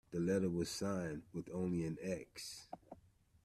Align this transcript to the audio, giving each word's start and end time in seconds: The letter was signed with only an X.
The 0.09 0.19
letter 0.19 0.49
was 0.49 0.67
signed 0.71 1.21
with 1.31 1.47
only 1.53 1.83
an 1.85 1.99
X. 2.01 2.67